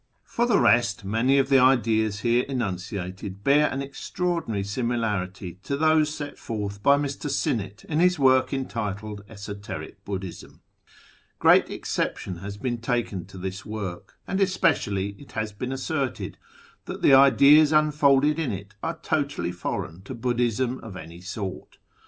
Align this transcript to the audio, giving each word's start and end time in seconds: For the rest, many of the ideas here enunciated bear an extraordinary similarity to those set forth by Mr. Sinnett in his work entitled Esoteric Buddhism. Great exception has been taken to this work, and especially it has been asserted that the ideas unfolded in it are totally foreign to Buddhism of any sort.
For 0.23 0.47
the 0.47 0.59
rest, 0.59 1.05
many 1.05 1.37
of 1.37 1.49
the 1.49 1.59
ideas 1.59 2.21
here 2.21 2.43
enunciated 2.49 3.43
bear 3.43 3.69
an 3.69 3.83
extraordinary 3.83 4.63
similarity 4.63 5.59
to 5.61 5.77
those 5.77 6.11
set 6.11 6.39
forth 6.39 6.81
by 6.81 6.97
Mr. 6.97 7.29
Sinnett 7.29 7.85
in 7.87 7.99
his 7.99 8.17
work 8.17 8.51
entitled 8.51 9.23
Esoteric 9.29 10.03
Buddhism. 10.03 10.61
Great 11.37 11.69
exception 11.69 12.37
has 12.37 12.57
been 12.57 12.79
taken 12.79 13.25
to 13.25 13.37
this 13.37 13.63
work, 13.63 14.17
and 14.25 14.41
especially 14.41 15.09
it 15.19 15.33
has 15.33 15.53
been 15.53 15.71
asserted 15.71 16.35
that 16.85 17.03
the 17.03 17.13
ideas 17.13 17.71
unfolded 17.71 18.39
in 18.39 18.51
it 18.51 18.73
are 18.81 18.97
totally 19.03 19.51
foreign 19.51 20.01
to 20.01 20.15
Buddhism 20.15 20.79
of 20.79 20.97
any 20.97 21.21
sort. 21.21 21.77